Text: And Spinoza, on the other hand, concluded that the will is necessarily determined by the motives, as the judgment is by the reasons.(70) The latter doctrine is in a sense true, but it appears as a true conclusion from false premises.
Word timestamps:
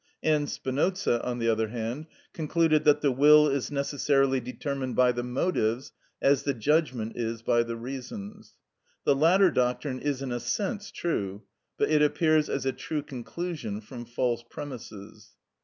And 0.23 0.49
Spinoza, 0.49 1.21
on 1.23 1.37
the 1.37 1.47
other 1.47 1.67
hand, 1.67 2.07
concluded 2.33 2.85
that 2.85 3.01
the 3.01 3.11
will 3.11 3.47
is 3.47 3.69
necessarily 3.69 4.39
determined 4.39 4.95
by 4.95 5.11
the 5.11 5.21
motives, 5.21 5.91
as 6.23 6.41
the 6.41 6.55
judgment 6.55 7.15
is 7.15 7.43
by 7.43 7.61
the 7.61 7.75
reasons.(70) 7.75 8.53
The 9.03 9.15
latter 9.15 9.51
doctrine 9.51 9.99
is 9.99 10.23
in 10.23 10.31
a 10.31 10.39
sense 10.39 10.89
true, 10.89 11.43
but 11.77 11.91
it 11.91 12.01
appears 12.01 12.49
as 12.49 12.65
a 12.65 12.71
true 12.73 13.03
conclusion 13.03 13.79
from 13.79 14.05
false 14.05 14.41
premises. 14.49 15.35